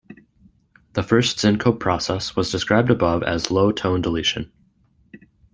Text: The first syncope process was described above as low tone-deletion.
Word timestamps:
The 0.93 1.03
first 1.03 1.37
syncope 1.37 1.79
process 1.79 2.35
was 2.35 2.51
described 2.51 2.89
above 2.89 3.21
as 3.21 3.51
low 3.51 3.71
tone-deletion. 3.71 4.51